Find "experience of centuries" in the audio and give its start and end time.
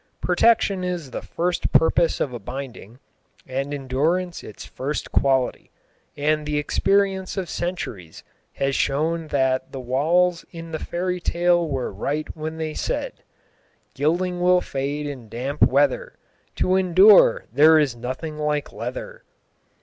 6.57-8.23